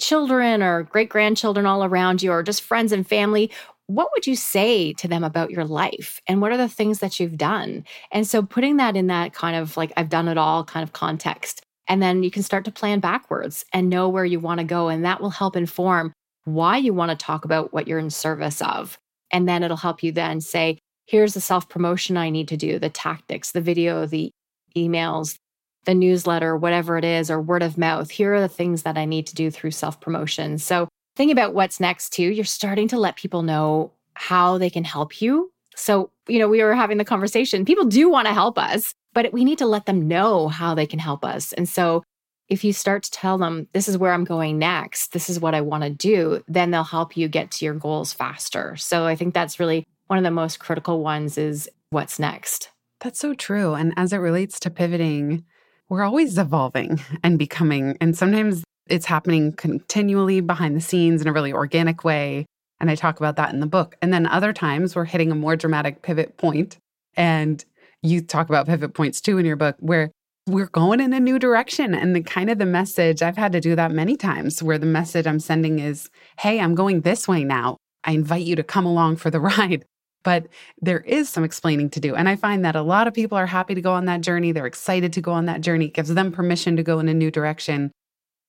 [0.00, 3.50] children or great grandchildren all around you, or just friends and family,
[3.88, 6.20] what would you say to them about your life?
[6.26, 7.84] And what are the things that you've done?
[8.12, 10.92] And so putting that in that kind of like, I've done it all kind of
[10.92, 14.64] context and then you can start to plan backwards and know where you want to
[14.64, 14.88] go.
[14.88, 16.12] And that will help inform
[16.44, 18.98] why you want to talk about what you're in service of.
[19.32, 22.78] And then it'll help you then say, here's the self promotion I need to do,
[22.78, 24.30] the tactics, the video, the
[24.76, 25.36] emails,
[25.84, 28.10] the newsletter, whatever it is, or word of mouth.
[28.10, 30.58] Here are the things that I need to do through self promotion.
[30.58, 32.22] So, think about what's next too.
[32.22, 35.52] You're starting to let people know how they can help you.
[35.76, 37.66] So, you know, we were having the conversation.
[37.66, 40.86] People do want to help us but we need to let them know how they
[40.86, 41.52] can help us.
[41.52, 42.04] And so
[42.48, 45.54] if you start to tell them, this is where I'm going next, this is what
[45.54, 48.76] I want to do, then they'll help you get to your goals faster.
[48.76, 52.70] So I think that's really one of the most critical ones is what's next.
[53.00, 53.74] That's so true.
[53.74, 55.44] And as it relates to pivoting,
[55.88, 57.96] we're always evolving and becoming.
[58.00, 62.46] And sometimes it's happening continually behind the scenes in a really organic way.
[62.80, 63.96] And I talk about that in the book.
[64.00, 66.78] And then other times we're hitting a more dramatic pivot point
[67.16, 67.64] and
[68.02, 70.10] you talk about pivot points too in your book where
[70.46, 73.60] we're going in a new direction and the kind of the message I've had to
[73.60, 77.44] do that many times where the message I'm sending is hey I'm going this way
[77.44, 79.84] now I invite you to come along for the ride
[80.22, 80.46] but
[80.80, 83.46] there is some explaining to do and I find that a lot of people are
[83.46, 86.14] happy to go on that journey they're excited to go on that journey it gives
[86.14, 87.90] them permission to go in a new direction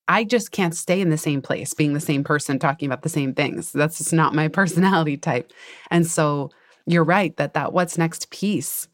[0.09, 3.09] I just can't stay in the same place being the same person talking about the
[3.09, 5.53] same things that's just not my personality type
[5.91, 6.51] and so
[6.85, 8.87] you're right that that what's next piece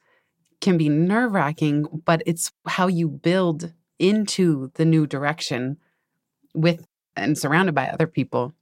[0.62, 5.78] can be nerve wracking, but it's how you build into the new direction
[6.54, 8.54] with and surrounded by other people.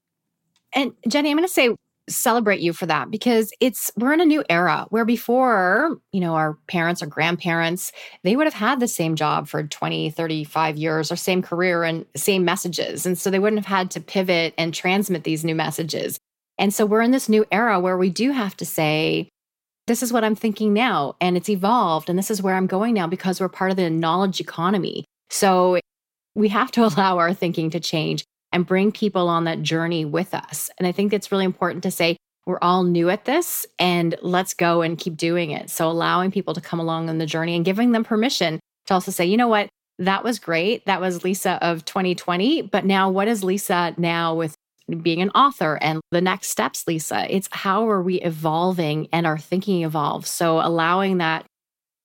[0.76, 1.74] And Jenny, I'm going to say
[2.10, 6.36] celebrate you for that because it's we're in a new era where before you know
[6.36, 11.12] our parents or grandparents they would have had the same job for 20 35 years
[11.12, 13.06] or same career and same messages.
[13.06, 16.18] And so they wouldn't have had to pivot and transmit these new messages.
[16.58, 19.30] And so we're in this new era where we do have to say
[19.88, 22.94] this is what I'm thinking now, and it's evolved, and this is where I'm going
[22.94, 25.04] now because we're part of the knowledge economy.
[25.30, 25.80] So
[26.36, 30.34] we have to allow our thinking to change and bring people on that journey with
[30.34, 30.70] us.
[30.78, 34.54] And I think it's really important to say, we're all new at this and let's
[34.54, 35.70] go and keep doing it.
[35.70, 39.12] So allowing people to come along on the journey and giving them permission to also
[39.12, 40.86] say, you know what, that was great.
[40.86, 42.64] That was Lisa of 2020.
[42.64, 44.56] But now, what is Lisa now with
[45.02, 47.26] being an author and the next steps, Lisa.
[47.34, 50.30] It's how are we evolving and our thinking evolves.
[50.30, 51.46] So allowing that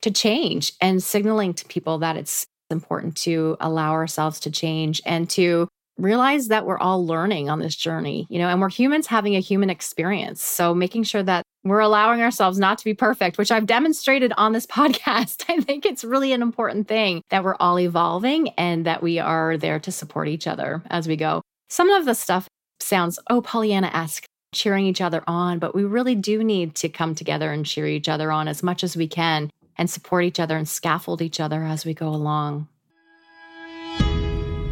[0.02, 5.28] to change and signaling to people that it's important to allow ourselves to change and
[5.30, 5.66] to
[5.98, 9.40] realize that we're all learning on this journey, you know, and we're humans having a
[9.40, 10.42] human experience.
[10.42, 14.52] So making sure that we're allowing ourselves not to be perfect, which I've demonstrated on
[14.52, 15.44] this podcast.
[15.48, 19.56] I think it's really an important thing that we're all evolving and that we are
[19.56, 21.42] there to support each other as we go.
[21.68, 22.48] Some of the stuff
[22.80, 27.14] sounds, oh, Pollyanna esque, cheering each other on, but we really do need to come
[27.14, 30.56] together and cheer each other on as much as we can and support each other
[30.56, 32.68] and scaffold each other as we go along.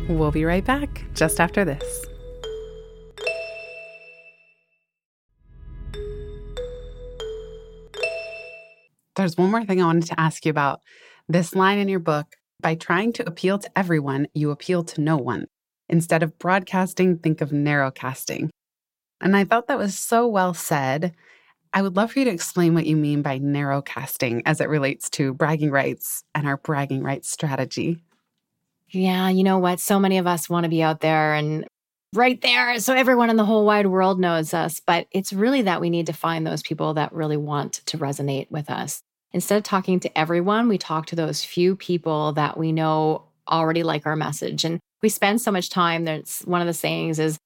[0.09, 2.07] We'll be right back just after this.
[9.17, 10.81] There's one more thing I wanted to ask you about.
[11.29, 15.17] This line in your book by trying to appeal to everyone, you appeal to no
[15.17, 15.47] one.
[15.89, 18.51] Instead of broadcasting, think of narrowcasting.
[19.21, 21.15] And I thought that was so well said.
[21.73, 25.11] I would love for you to explain what you mean by narrowcasting as it relates
[25.11, 28.03] to bragging rights and our bragging rights strategy.
[28.91, 29.81] Yeah, you know what?
[29.81, 31.67] So many of us want to be out there and
[32.15, 32.79] right there.
[32.81, 34.81] So everyone in the whole wide world knows us.
[34.85, 38.51] But it's really that we need to find those people that really want to resonate
[38.51, 39.01] with us.
[39.33, 43.83] Instead of talking to everyone, we talk to those few people that we know already
[43.83, 44.65] like our message.
[44.65, 46.05] And we spend so much time.
[46.05, 47.39] That's one of the sayings is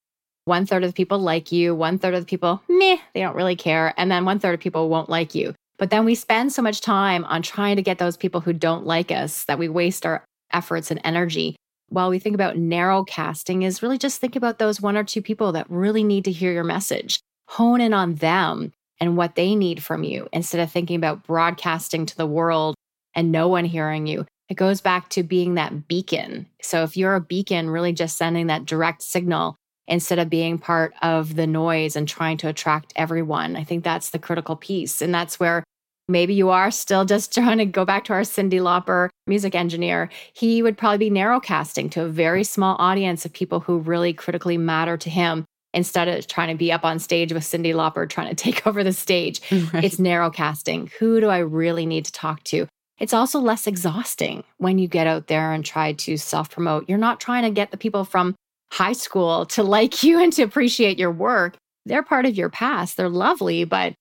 [0.45, 3.37] one third of the people like you, one third of the people, meh, they don't
[3.37, 3.93] really care.
[3.97, 5.55] And then one third of people won't like you.
[5.79, 8.87] But then we spend so much time on trying to get those people who don't
[8.87, 11.57] like us that we waste our efforts and energy.
[11.89, 15.23] While we think about narrow casting, is really just think about those one or two
[15.23, 17.19] people that really need to hear your message.
[17.49, 22.07] Hone in on them and what they need from you instead of thinking about broadcasting
[22.07, 22.75] to the world
[23.15, 24.27] and no one hearing you.
[24.49, 26.47] It goes back to being that beacon.
[26.61, 30.93] So if you're a beacon, really just sending that direct signal instead of being part
[31.03, 35.03] of the noise and trying to attract everyone, I think that's the critical piece.
[35.03, 35.65] And that's where
[36.11, 40.11] maybe you are still just trying to go back to our Cyndi Lauper music engineer.
[40.33, 44.59] He would probably be narrowcasting to a very small audience of people who really critically
[44.59, 48.29] matter to him instead of trying to be up on stage with Cyndi Lauper trying
[48.29, 49.41] to take over the stage.
[49.73, 49.85] Right.
[49.85, 50.91] It's narrowcasting.
[50.95, 52.67] Who do I really need to talk to?
[52.99, 56.89] It's also less exhausting when you get out there and try to self promote.
[56.89, 58.35] You're not trying to get the people from
[58.73, 61.57] high school to like you and to appreciate your work.
[61.87, 62.97] They're part of your past.
[62.97, 63.95] They're lovely, but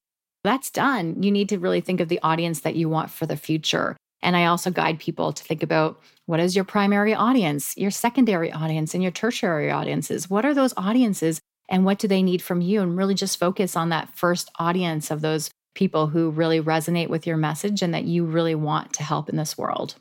[0.44, 1.22] that's done.
[1.22, 3.98] You need to really think of the audience that you want for the future.
[4.22, 8.52] And I also guide people to think about what is your primary audience, your secondary
[8.52, 10.30] audience, and your tertiary audiences.
[10.30, 12.82] What are those audiences and what do they need from you?
[12.82, 17.26] And really just focus on that first audience of those people who really resonate with
[17.26, 19.96] your message and that you really want to help in this world.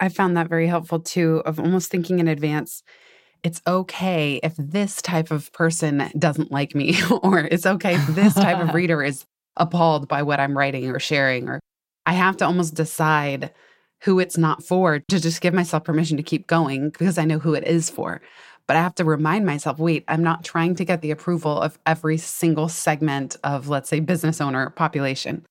[0.00, 2.82] I found that very helpful too, of almost thinking in advance.
[3.42, 8.34] It's okay if this type of person doesn't like me, or it's okay if this
[8.34, 9.24] type of reader is
[9.56, 11.60] appalled by what I'm writing or sharing, or
[12.06, 13.52] I have to almost decide
[14.02, 17.38] who it's not for to just give myself permission to keep going because I know
[17.38, 18.20] who it is for.
[18.66, 21.78] But I have to remind myself wait, I'm not trying to get the approval of
[21.86, 25.44] every single segment of, let's say, business owner population.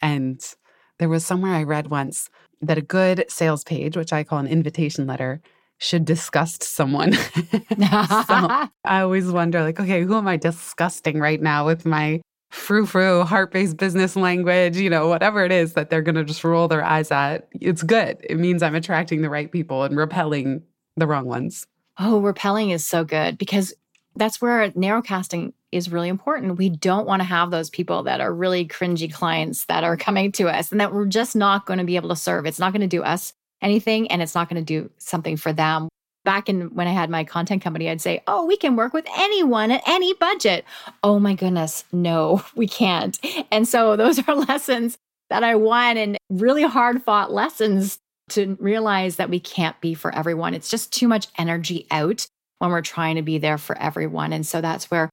[0.00, 0.40] And
[0.98, 2.28] there was somewhere I read once
[2.60, 5.40] that a good sales page, which I call an invitation letter,
[5.78, 7.12] should disgust someone.
[7.12, 7.18] so
[7.78, 12.20] I always wonder, like, okay, who am I disgusting right now with my
[12.52, 16.24] frou frou, heart based business language, you know, whatever it is that they're going to
[16.24, 17.48] just roll their eyes at?
[17.60, 18.18] It's good.
[18.28, 20.62] It means I'm attracting the right people and repelling
[20.96, 21.66] the wrong ones.
[21.98, 23.74] Oh, repelling is so good because
[24.16, 26.58] that's where narrowcasting is really important.
[26.58, 30.30] We don't want to have those people that are really cringy clients that are coming
[30.32, 32.44] to us and that we're just not going to be able to serve.
[32.44, 35.52] It's not going to do us anything and it's not going to do something for
[35.52, 35.88] them.
[36.24, 39.06] Back in when I had my content company, I'd say, Oh, we can work with
[39.16, 40.64] anyone at any budget.
[41.02, 43.18] Oh my goodness, no, we can't.
[43.50, 44.96] And so those are lessons
[45.30, 47.98] that I won and really hard fought lessons
[48.30, 50.54] to realize that we can't be for everyone.
[50.54, 52.26] It's just too much energy out
[52.58, 54.32] when we're trying to be there for everyone.
[54.32, 55.10] And so that's where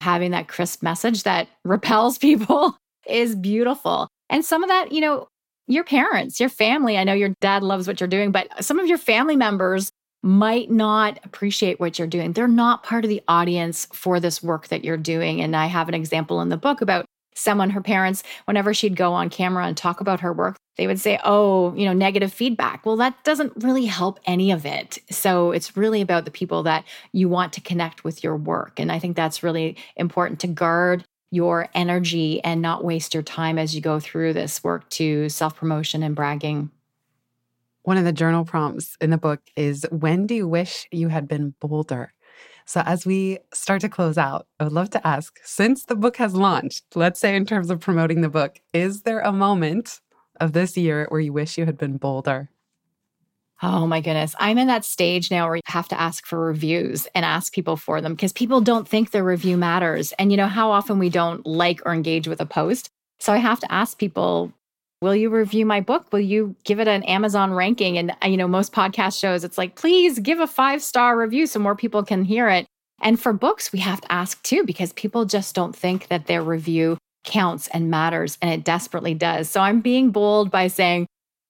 [0.00, 4.08] having that crisp message that repels people is beautiful.
[4.28, 5.28] And some of that, you know,
[5.66, 8.86] your parents, your family, I know your dad loves what you're doing, but some of
[8.86, 9.90] your family members
[10.22, 12.32] might not appreciate what you're doing.
[12.32, 15.40] They're not part of the audience for this work that you're doing.
[15.40, 19.12] And I have an example in the book about someone, her parents, whenever she'd go
[19.12, 22.84] on camera and talk about her work, they would say, oh, you know, negative feedback.
[22.84, 24.98] Well, that doesn't really help any of it.
[25.10, 28.78] So it's really about the people that you want to connect with your work.
[28.80, 33.58] And I think that's really important to guard your energy and not waste your time
[33.58, 36.70] as you go through this work to self promotion and bragging.
[37.88, 41.26] One of the journal prompts in the book is When do you wish you had
[41.26, 42.12] been bolder?
[42.66, 46.18] So, as we start to close out, I would love to ask since the book
[46.18, 50.02] has launched, let's say in terms of promoting the book, is there a moment
[50.38, 52.50] of this year where you wish you had been bolder?
[53.62, 54.34] Oh my goodness.
[54.38, 57.78] I'm in that stage now where you have to ask for reviews and ask people
[57.78, 60.12] for them because people don't think their review matters.
[60.18, 62.90] And you know how often we don't like or engage with a post.
[63.18, 64.52] So I have to ask people,
[65.00, 66.12] will you review my book?
[66.12, 67.98] Will you give it an Amazon ranking?
[67.98, 71.46] And, uh, you know, most podcast shows, it's like, please give a five star review
[71.46, 72.66] so more people can hear it.
[73.00, 76.42] And for books, we have to ask too, because people just don't think that their
[76.42, 78.38] review counts and matters.
[78.42, 79.48] And it desperately does.
[79.48, 81.06] So I'm being bold by saying,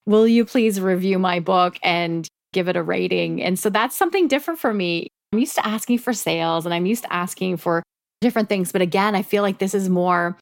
[0.07, 3.42] will you please review my book and give it a rating?
[3.42, 5.09] And so that's something different for me.
[5.32, 7.82] I'm used to asking for sales and I'm used to asking for
[8.20, 8.72] different things.
[8.72, 10.36] But again, I feel like this is more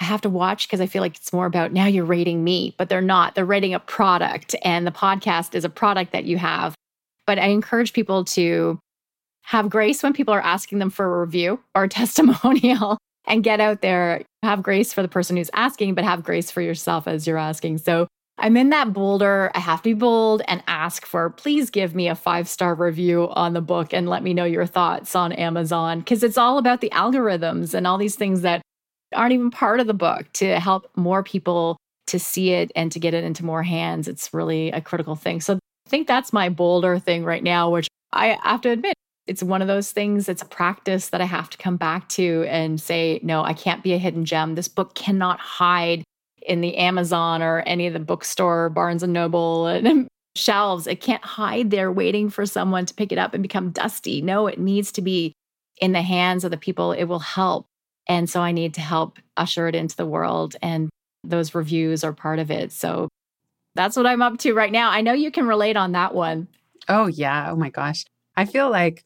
[0.00, 2.74] I have to watch because I feel like it's more about now you're rating me,
[2.78, 3.34] but they're not.
[3.34, 6.74] They're rating a product, and the podcast is a product that you have.
[7.26, 8.78] But I encourage people to
[9.42, 13.60] have grace when people are asking them for a review or a testimonial and get
[13.60, 14.22] out there.
[14.42, 17.78] Have grace for the person who's asking, but have grace for yourself as you're asking.
[17.78, 19.50] So I'm in that boulder.
[19.54, 23.28] I have to be bold and ask for please give me a five star review
[23.30, 26.80] on the book and let me know your thoughts on Amazon because it's all about
[26.80, 28.60] the algorithms and all these things that
[29.14, 33.00] aren't even part of the book to help more people to see it and to
[33.00, 34.08] get it into more hands.
[34.08, 35.40] It's really a critical thing.
[35.40, 38.94] So I think that's my bolder thing right now, which I have to admit,
[39.26, 42.44] it's one of those things, it's a practice that I have to come back to
[42.48, 44.54] and say, no, I can't be a hidden gem.
[44.54, 46.04] This book cannot hide
[46.46, 50.86] in the Amazon or any of the bookstore, Barnes and Noble and shelves.
[50.86, 54.20] It can't hide there waiting for someone to pick it up and become dusty.
[54.20, 55.32] No, it needs to be
[55.80, 57.66] in the hands of the people it will help.
[58.06, 60.56] And so I need to help usher it into the world.
[60.62, 60.90] And
[61.22, 62.72] those reviews are part of it.
[62.72, 63.08] So
[63.74, 64.90] that's what I'm up to right now.
[64.90, 66.48] I know you can relate on that one.
[66.88, 67.50] Oh, yeah.
[67.50, 68.04] Oh, my gosh.
[68.36, 69.04] I feel like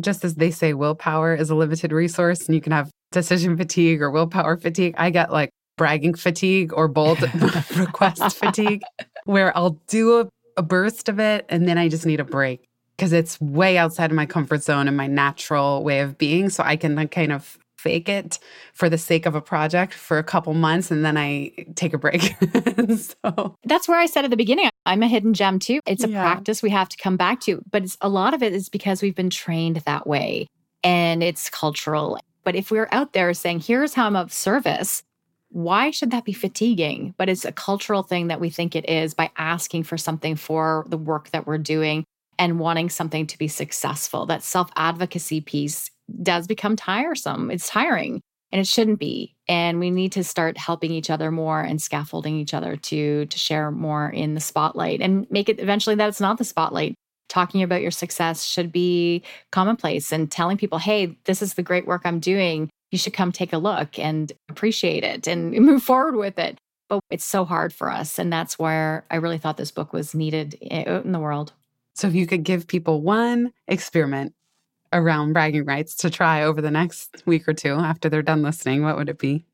[0.00, 4.02] just as they say, willpower is a limited resource and you can have decision fatigue
[4.02, 4.94] or willpower fatigue.
[4.98, 7.18] I get like bragging fatigue or bold
[7.76, 8.82] request fatigue,
[9.24, 12.64] where I'll do a, a burst of it and then I just need a break
[12.96, 16.50] because it's way outside of my comfort zone and my natural way of being.
[16.50, 18.38] So I can like kind of fake it
[18.74, 21.98] for the sake of a project for a couple months and then I take a
[21.98, 22.22] break.
[22.96, 25.80] so that's where I said at the beginning, I'm a hidden gem too.
[25.86, 26.22] It's a yeah.
[26.22, 29.00] practice we have to come back to, but it's a lot of it is because
[29.00, 30.46] we've been trained that way
[30.82, 32.18] and it's cultural.
[32.44, 35.02] But if we're out there saying, here's how I'm of service,
[35.50, 37.14] why should that be fatiguing?
[37.16, 40.84] But it's a cultural thing that we think it is by asking for something for
[40.88, 42.04] the work that we're doing
[42.38, 44.26] and wanting something to be successful.
[44.26, 45.90] That self advocacy piece
[46.22, 47.50] does become tiresome.
[47.50, 49.34] It's tiring and it shouldn't be.
[49.48, 53.38] And we need to start helping each other more and scaffolding each other to to
[53.38, 56.94] share more in the spotlight and make it eventually that it's not the spotlight.
[57.28, 61.86] Talking about your success should be commonplace and telling people, hey, this is the great
[61.86, 66.16] work I'm doing you should come take a look and appreciate it and move forward
[66.16, 66.58] with it.
[66.88, 68.18] But it's so hard for us.
[68.18, 71.52] And that's where I really thought this book was needed out in the world.
[71.94, 74.32] So, if you could give people one experiment
[74.92, 78.82] around bragging rights to try over the next week or two after they're done listening,
[78.82, 79.44] what would it be?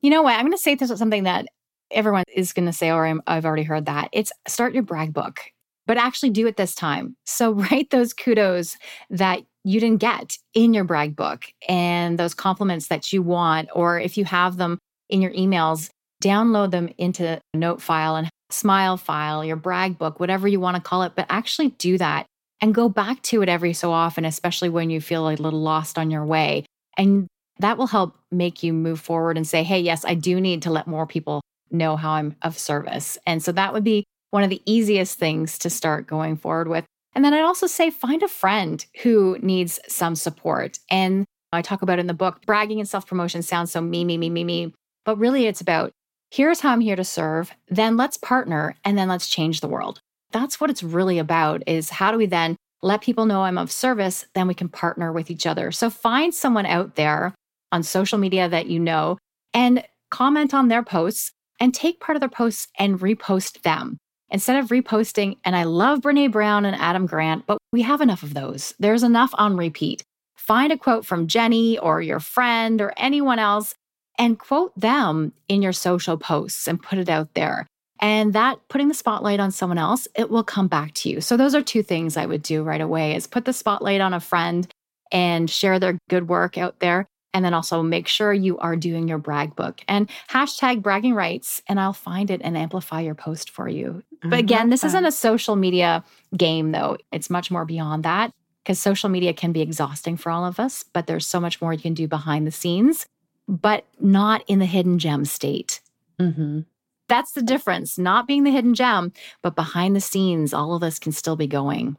[0.00, 0.34] You know what?
[0.34, 1.46] I'm going to say this is something that
[1.90, 4.08] everyone is going to say, oh, or i have already heard that.
[4.12, 5.40] It's start your brag book,
[5.86, 7.16] but actually do it this time.
[7.24, 8.76] So, write those kudos
[9.10, 13.98] that you didn't get in your brag book and those compliments that you want, or
[13.98, 15.90] if you have them in your emails,
[16.22, 20.76] download them into a note file and smile file, your brag book, whatever you want
[20.76, 22.26] to call it, but actually do that
[22.60, 25.98] and go back to it every so often, especially when you feel a little lost
[25.98, 26.64] on your way.
[26.96, 27.28] And
[27.60, 30.70] that will help make you move forward and say, hey, yes, I do need to
[30.70, 31.40] let more people
[31.70, 33.18] know how I'm of service.
[33.26, 36.84] And so that would be one of the easiest things to start going forward with.
[37.14, 40.78] And then I'd also say find a friend who needs some support.
[40.90, 44.18] And I talk about in the book, bragging and self promotion sounds so me, me,
[44.18, 44.74] me, me, me.
[45.04, 45.90] But really, it's about
[46.30, 47.50] here's how I'm here to serve.
[47.68, 50.00] Then let's partner and then let's change the world.
[50.32, 53.72] That's what it's really about is how do we then let people know I'm of
[53.72, 54.26] service?
[54.34, 55.72] Then we can partner with each other.
[55.72, 57.34] So find someone out there
[57.72, 59.18] on social media that you know
[59.54, 63.98] and comment on their posts and take part of their posts and repost them
[64.30, 68.22] instead of reposting, and I love Brene Brown and Adam Grant, but we have enough
[68.22, 68.74] of those.
[68.78, 70.02] There's enough on repeat.
[70.36, 73.74] Find a quote from Jenny or your friend or anyone else
[74.18, 77.66] and quote them in your social posts and put it out there.
[78.00, 81.20] And that putting the spotlight on someone else, it will come back to you.
[81.20, 84.14] So those are two things I would do right away is put the spotlight on
[84.14, 84.66] a friend
[85.10, 89.06] and share their good work out there and then also make sure you are doing
[89.06, 93.50] your brag book and hashtag bragging rights, and I'll find it and amplify your post
[93.50, 94.02] for you.
[94.22, 96.02] But again, this is isn't a social media
[96.36, 96.96] game, though.
[97.12, 98.32] It's much more beyond that
[98.64, 101.72] because social media can be exhausting for all of us, but there's so much more
[101.72, 103.06] you can do behind the scenes,
[103.46, 105.80] but not in the hidden gem state.
[106.18, 106.60] Mm-hmm.
[107.08, 110.98] That's the difference, not being the hidden gem, but behind the scenes, all of us
[110.98, 111.96] can still be going.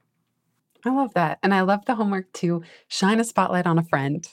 [0.85, 1.39] I love that.
[1.43, 4.27] And I love the homework to shine a spotlight on a friend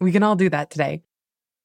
[0.00, 1.02] we can all do that today.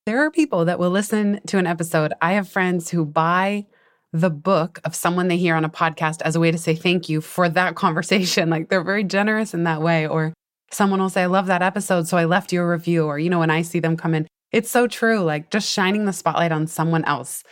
[0.06, 2.14] There are people that will listen to an episode.
[2.22, 3.68] I have friends who buy
[4.12, 7.10] the book of someone they hear on a podcast as a way to say thank
[7.10, 8.50] you for that conversation.
[8.50, 10.08] Like they're very generous in that way.
[10.08, 10.34] Or
[10.72, 12.08] someone will say, I love that episode.
[12.08, 13.06] So I left you a review.
[13.06, 15.20] Or, you know, when I see them come in, it's so true.
[15.20, 17.44] Like just shining the spotlight on someone else,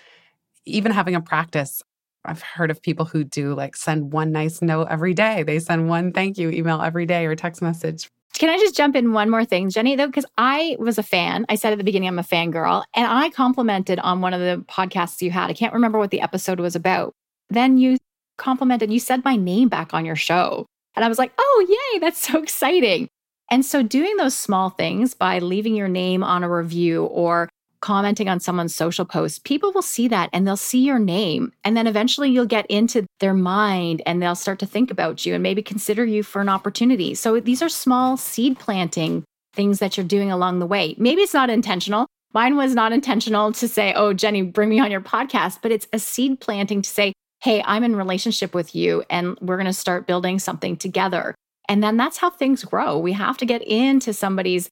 [0.65, 1.81] even having a practice.
[2.23, 5.43] I've heard of people who do like send one nice note every day.
[5.43, 8.95] They send one thank you email every day or text message can I just jump
[8.95, 10.07] in one more thing, Jenny, though?
[10.07, 11.45] Because I was a fan.
[11.49, 12.83] I said at the beginning, I'm a fangirl.
[12.95, 15.49] And I complimented on one of the podcasts you had.
[15.49, 17.13] I can't remember what the episode was about.
[17.49, 17.97] Then you
[18.37, 20.65] complimented, you said my name back on your show.
[20.95, 23.09] And I was like, oh, yay, that's so exciting.
[23.49, 27.49] And so, doing those small things by leaving your name on a review or
[27.81, 31.51] commenting on someone's social post, people will see that and they'll see your name.
[31.63, 35.33] And then eventually you'll get into their mind and they'll start to think about you
[35.33, 37.15] and maybe consider you for an opportunity.
[37.15, 39.23] So these are small seed planting
[39.53, 40.95] things that you're doing along the way.
[40.97, 42.07] Maybe it's not intentional.
[42.33, 45.87] Mine was not intentional to say, oh, Jenny, bring me on your podcast, but it's
[45.91, 47.11] a seed planting to say,
[47.43, 51.35] hey, I'm in relationship with you and we're going to start building something together.
[51.67, 52.97] And then that's how things grow.
[52.97, 54.69] We have to get into somebody's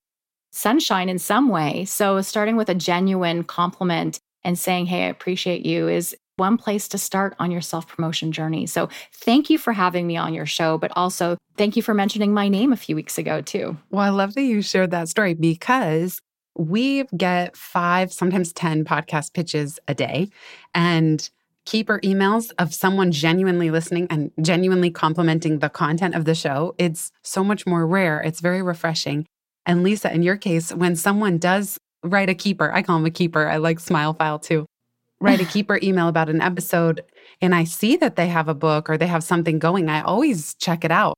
[0.52, 1.86] sunshine in some way.
[1.86, 6.88] So, starting with a genuine compliment and saying, Hey, I appreciate you is one place
[6.88, 8.66] to start on your self promotion journey.
[8.66, 12.34] So, thank you for having me on your show, but also thank you for mentioning
[12.34, 13.78] my name a few weeks ago, too.
[13.90, 16.20] Well, I love that you shared that story because
[16.58, 20.30] we get five, sometimes 10 podcast pitches a day.
[20.76, 21.30] And
[21.66, 27.12] keeper emails of someone genuinely listening and genuinely complimenting the content of the show, it's
[27.24, 28.22] so much more rare.
[28.22, 29.26] It's very refreshing.
[29.70, 33.12] And Lisa, in your case, when someone does write a keeper, I call him a
[33.12, 34.66] keeper, I like Smile File too,
[35.22, 37.04] write a keeper email about an episode,
[37.40, 40.56] and I see that they have a book or they have something going, I always
[40.56, 41.14] check it out.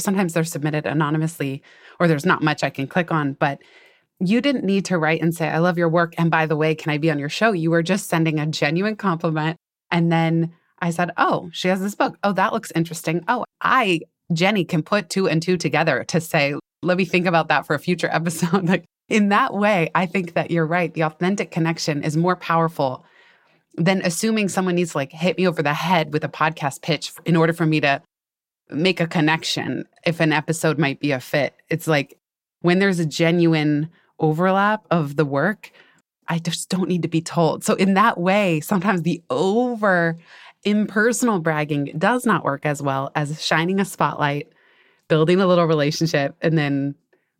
[0.00, 1.62] Sometimes they're submitted anonymously
[1.98, 3.58] or there's not much I can click on, but
[4.20, 6.12] you didn't need to write and say, I love your work.
[6.18, 7.52] And by the way, can I be on your show?
[7.52, 9.56] You were just sending a genuine compliment.
[9.90, 12.18] And then I said, Oh, she has this book.
[12.22, 13.24] Oh, that looks interesting.
[13.28, 14.00] Oh, I,
[14.34, 17.74] Jenny, can put two and two together to say, let me think about that for
[17.74, 18.68] a future episode.
[18.68, 20.92] like in that way, I think that you're right.
[20.92, 23.04] The authentic connection is more powerful
[23.76, 27.12] than assuming someone needs to like hit me over the head with a podcast pitch
[27.24, 28.02] in order for me to
[28.70, 31.54] make a connection if an episode might be a fit.
[31.70, 32.18] It's like
[32.60, 35.70] when there's a genuine overlap of the work,
[36.26, 37.64] I just don't need to be told.
[37.64, 40.18] So, in that way, sometimes the over
[40.64, 44.52] impersonal bragging does not work as well as shining a spotlight
[45.08, 46.94] building a little relationship and then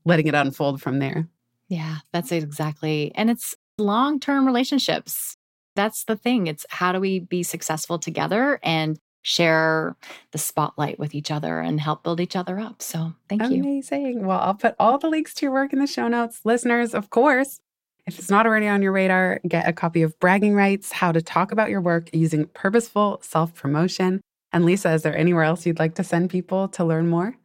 [0.05, 1.29] letting it unfold from there.
[1.69, 3.13] Yeah, that's exactly.
[3.15, 5.37] And it's long term relationships.
[5.77, 6.47] That's the thing.
[6.47, 9.97] It's how do we be successful together and share
[10.33, 12.81] the spotlight with each other and help build each other up.
[12.81, 13.57] So thank Amazing.
[13.57, 13.63] you.
[13.63, 14.27] Amazing.
[14.27, 16.41] Well, I'll put all the links to your work in the show notes.
[16.45, 17.61] Listeners, of course,
[18.07, 21.21] if it's not already on your radar, get a copy of Bragging Rights How to
[21.21, 24.23] Talk About Your Work Using Purposeful Self Promotion.
[24.51, 27.37] And Lisa, is there anywhere else you'd like to send people to learn more?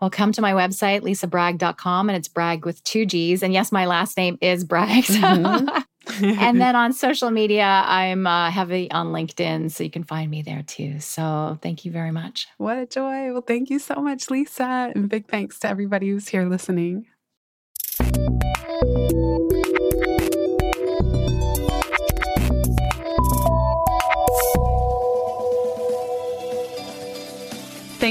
[0.00, 3.42] Well, come to my website, lisabragg.com, and it's bragg with two G's.
[3.42, 5.04] And yes, my last name is Bragg.
[6.06, 6.40] Mm-hmm.
[6.40, 10.42] and then on social media, I'm uh, heavy on LinkedIn, so you can find me
[10.42, 10.98] there too.
[10.98, 12.48] So thank you very much.
[12.56, 13.32] What a joy.
[13.32, 14.90] Well, thank you so much, Lisa.
[14.94, 17.06] And big thanks to everybody who's here listening.